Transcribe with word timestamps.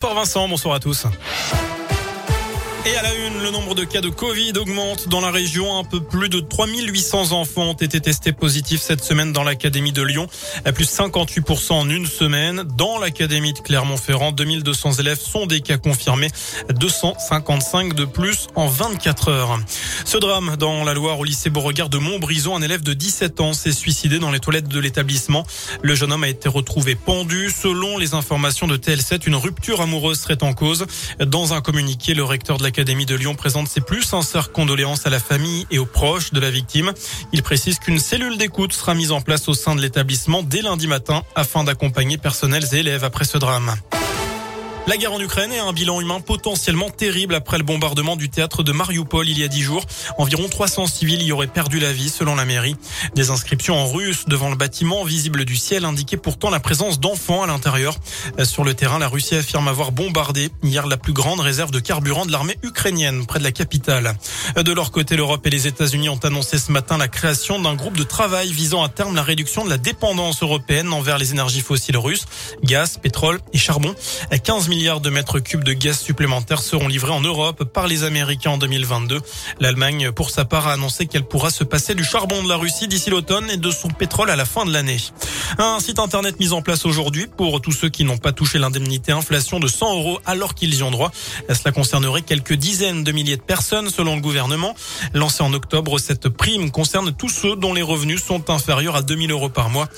Port 0.00 0.14
Vincent, 0.14 0.48
bonsoir 0.48 0.76
à 0.76 0.80
tous. 0.80 1.04
Et 2.86 2.96
à 2.96 3.02
la 3.02 3.14
une, 3.14 3.42
le 3.42 3.50
nombre 3.50 3.74
de 3.74 3.84
cas 3.84 4.00
de 4.00 4.08
Covid 4.08 4.52
augmente 4.56 5.06
dans 5.08 5.20
la 5.20 5.30
région. 5.30 5.78
Un 5.78 5.84
peu 5.84 6.00
plus 6.00 6.30
de 6.30 6.40
3800 6.40 7.32
enfants 7.32 7.64
ont 7.64 7.74
été 7.74 8.00
testés 8.00 8.32
positifs 8.32 8.80
cette 8.80 9.04
semaine 9.04 9.34
dans 9.34 9.44
l'Académie 9.44 9.92
de 9.92 10.00
Lyon. 10.00 10.26
À 10.64 10.72
plus 10.72 10.90
58% 10.90 11.72
en 11.72 11.90
une 11.90 12.06
semaine. 12.06 12.62
Dans 12.78 12.98
l'Académie 12.98 13.52
de 13.52 13.58
Clermont-Ferrand, 13.58 14.32
2200 14.32 14.94
élèves 14.94 15.20
sont 15.20 15.44
des 15.44 15.60
cas 15.60 15.76
confirmés. 15.76 16.30
255 16.74 17.92
de 17.92 18.06
plus 18.06 18.46
en 18.54 18.66
24 18.66 19.28
heures. 19.28 19.58
Ce 20.06 20.16
drame 20.16 20.56
dans 20.56 20.82
la 20.82 20.94
Loire 20.94 21.18
au 21.18 21.24
lycée 21.24 21.50
Beauregard 21.50 21.90
de 21.90 21.98
Montbrison, 21.98 22.56
un 22.56 22.62
élève 22.62 22.82
de 22.82 22.94
17 22.94 23.42
ans 23.42 23.52
s'est 23.52 23.72
suicidé 23.72 24.18
dans 24.18 24.30
les 24.30 24.40
toilettes 24.40 24.68
de 24.68 24.80
l'établissement. 24.80 25.44
Le 25.82 25.94
jeune 25.94 26.12
homme 26.12 26.24
a 26.24 26.28
été 26.28 26.48
retrouvé 26.48 26.94
pendu. 26.94 27.50
Selon 27.50 27.98
les 27.98 28.14
informations 28.14 28.66
de 28.66 28.78
TL7, 28.78 29.26
une 29.26 29.36
rupture 29.36 29.82
amoureuse 29.82 30.20
serait 30.20 30.42
en 30.42 30.54
cause. 30.54 30.86
Dans 31.18 31.52
un 31.52 31.60
communiqué, 31.60 32.14
le 32.14 32.24
recteur 32.24 32.56
de 32.56 32.62
la 32.62 32.69
l'Académie 32.70 33.04
de 33.04 33.16
Lyon 33.16 33.34
présente 33.34 33.66
ses 33.66 33.80
plus 33.80 34.04
sincères 34.04 34.52
condoléances 34.52 35.04
à 35.04 35.10
la 35.10 35.18
famille 35.18 35.66
et 35.72 35.80
aux 35.80 35.86
proches 35.86 36.32
de 36.32 36.38
la 36.38 36.52
victime. 36.52 36.92
Il 37.32 37.42
précise 37.42 37.80
qu'une 37.80 37.98
cellule 37.98 38.38
d'écoute 38.38 38.72
sera 38.72 38.94
mise 38.94 39.10
en 39.10 39.20
place 39.20 39.48
au 39.48 39.54
sein 39.54 39.74
de 39.74 39.80
l'établissement 39.80 40.44
dès 40.44 40.62
lundi 40.62 40.86
matin 40.86 41.24
afin 41.34 41.64
d'accompagner 41.64 42.16
personnels 42.16 42.62
et 42.72 42.76
élèves 42.76 43.02
après 43.02 43.24
ce 43.24 43.38
drame. 43.38 43.74
La 44.86 44.96
guerre 44.96 45.12
en 45.12 45.20
Ukraine 45.20 45.52
est 45.52 45.58
un 45.58 45.72
bilan 45.72 46.00
humain 46.00 46.20
potentiellement 46.20 46.90
terrible 46.90 47.34
après 47.34 47.58
le 47.58 47.64
bombardement 47.64 48.16
du 48.16 48.28
théâtre 48.28 48.62
de 48.62 48.72
Mariupol 48.72 49.28
il 49.28 49.38
y 49.38 49.44
a 49.44 49.48
dix 49.48 49.60
jours. 49.62 49.84
Environ 50.18 50.48
300 50.48 50.86
civils 50.86 51.22
y 51.22 51.30
auraient 51.32 51.46
perdu 51.46 51.78
la 51.78 51.92
vie 51.92 52.08
selon 52.08 52.34
la 52.34 52.44
mairie. 52.44 52.74
Des 53.14 53.30
inscriptions 53.30 53.76
en 53.76 53.86
russe 53.86 54.24
devant 54.26 54.48
le 54.48 54.56
bâtiment 54.56 55.04
visible 55.04 55.44
du 55.44 55.54
ciel 55.54 55.84
indiquaient 55.84 56.16
pourtant 56.16 56.50
la 56.50 56.60
présence 56.60 56.98
d'enfants 56.98 57.42
à 57.42 57.46
l'intérieur. 57.46 57.96
Sur 58.42 58.64
le 58.64 58.74
terrain, 58.74 58.98
la 58.98 59.06
Russie 59.06 59.36
affirme 59.36 59.68
avoir 59.68 59.92
bombardé 59.92 60.48
hier 60.64 60.86
la 60.86 60.96
plus 60.96 61.12
grande 61.12 61.40
réserve 61.40 61.70
de 61.70 61.78
carburant 61.78 62.26
de 62.26 62.32
l'armée 62.32 62.56
ukrainienne 62.62 63.26
près 63.26 63.38
de 63.38 63.44
la 63.44 63.52
capitale. 63.52 64.16
De 64.56 64.72
leur 64.72 64.90
côté, 64.90 65.14
l'Europe 65.14 65.46
et 65.46 65.50
les 65.50 65.68
États-Unis 65.68 66.08
ont 66.08 66.18
annoncé 66.24 66.58
ce 66.58 66.72
matin 66.72 66.96
la 66.96 67.08
création 67.08 67.60
d'un 67.60 67.74
groupe 67.74 67.96
de 67.96 68.04
travail 68.04 68.50
visant 68.50 68.82
à 68.82 68.88
terme 68.88 69.14
la 69.14 69.22
réduction 69.22 69.64
de 69.64 69.70
la 69.70 69.78
dépendance 69.78 70.42
européenne 70.42 70.92
envers 70.92 71.18
les 71.18 71.30
énergies 71.32 71.60
fossiles 71.60 71.98
russes, 71.98 72.24
gaz, 72.64 72.96
pétrole 72.96 73.40
et 73.52 73.58
charbon. 73.58 73.94
15 74.42 74.69
milliards 74.70 75.00
de 75.00 75.10
mètres 75.10 75.40
cubes 75.40 75.64
de 75.64 75.72
gaz 75.72 75.98
supplémentaires 75.98 76.62
seront 76.62 76.86
livrés 76.86 77.10
en 77.10 77.20
Europe 77.20 77.64
par 77.64 77.88
les 77.88 78.04
Américains 78.04 78.52
en 78.52 78.58
2022. 78.58 79.20
L'Allemagne, 79.58 80.12
pour 80.12 80.30
sa 80.30 80.44
part, 80.44 80.68
a 80.68 80.74
annoncé 80.74 81.06
qu'elle 81.06 81.24
pourra 81.24 81.50
se 81.50 81.64
passer 81.64 81.96
du 81.96 82.04
charbon 82.04 82.40
de 82.44 82.48
la 82.48 82.54
Russie 82.54 82.86
d'ici 82.86 83.10
l'automne 83.10 83.50
et 83.50 83.56
de 83.56 83.70
son 83.72 83.88
pétrole 83.88 84.30
à 84.30 84.36
la 84.36 84.44
fin 84.44 84.64
de 84.64 84.72
l'année. 84.72 84.98
Un 85.58 85.80
site 85.80 85.98
internet 85.98 86.38
mis 86.38 86.52
en 86.52 86.62
place 86.62 86.86
aujourd'hui 86.86 87.26
pour 87.26 87.60
tous 87.60 87.72
ceux 87.72 87.88
qui 87.88 88.04
n'ont 88.04 88.18
pas 88.18 88.32
touché 88.32 88.58
l'indemnité 88.58 89.12
inflation 89.12 89.60
de 89.60 89.66
100 89.66 89.94
euros 89.94 90.18
alors 90.24 90.54
qu'ils 90.54 90.74
y 90.74 90.82
ont 90.82 90.90
droit. 90.90 91.10
Cela 91.48 91.72
concernerait 91.72 92.22
quelques 92.22 92.54
dizaines 92.54 93.04
de 93.04 93.12
milliers 93.12 93.36
de 93.36 93.42
personnes 93.42 93.90
selon 93.90 94.14
le 94.14 94.20
gouvernement. 94.20 94.74
Lancé 95.14 95.42
en 95.42 95.52
octobre, 95.52 95.98
cette 95.98 96.28
prime 96.28 96.70
concerne 96.70 97.12
tous 97.12 97.28
ceux 97.28 97.56
dont 97.56 97.74
les 97.74 97.82
revenus 97.82 98.22
sont 98.22 98.50
inférieurs 98.50 98.96
à 98.96 99.02
2000 99.02 99.30
euros 99.30 99.48
par 99.48 99.70
mois. 99.70 99.88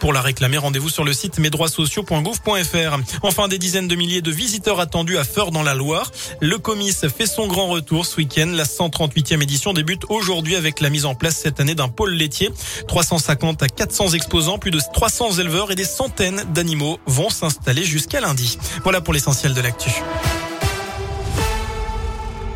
Pour 0.00 0.12
la 0.12 0.20
réclamer, 0.20 0.58
rendez-vous 0.58 0.88
sur 0.88 1.04
le 1.04 1.12
site 1.12 1.38
mesdroitssociaux.gouv.fr. 1.38 2.98
Enfin, 3.22 3.48
des 3.48 3.58
dizaines 3.58 3.88
de 3.88 3.94
milliers 3.94 4.22
de 4.22 4.30
visiteurs 4.30 4.80
attendus 4.80 5.18
à 5.18 5.24
Feur 5.24 5.50
dans 5.50 5.62
la 5.62 5.74
Loire. 5.74 6.10
Le 6.40 6.58
comice 6.58 7.06
fait 7.08 7.26
son 7.26 7.46
grand 7.46 7.68
retour 7.68 8.06
ce 8.06 8.16
week-end. 8.16 8.50
La 8.52 8.64
138e 8.64 9.42
édition 9.42 9.72
débute 9.72 10.04
aujourd'hui 10.08 10.56
avec 10.56 10.80
la 10.80 10.90
mise 10.90 11.04
en 11.04 11.14
place 11.14 11.36
cette 11.36 11.60
année 11.60 11.74
d'un 11.74 11.88
pôle 11.88 12.12
laitier. 12.12 12.50
350 12.88 13.62
à 13.62 13.68
400 13.68 14.10
exposants, 14.10 14.58
plus 14.58 14.70
de 14.70 14.80
300 15.02 15.40
éleveurs 15.40 15.72
et 15.72 15.74
des 15.74 15.84
centaines 15.84 16.44
d'animaux 16.54 17.00
vont 17.06 17.28
s'installer 17.28 17.82
jusqu'à 17.82 18.20
lundi. 18.20 18.56
Voilà 18.84 19.00
pour 19.00 19.12
l'essentiel 19.12 19.52
de 19.52 19.60
l'actu. 19.60 19.90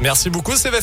Merci 0.00 0.30
beaucoup 0.30 0.54
Sébastien. 0.54 0.76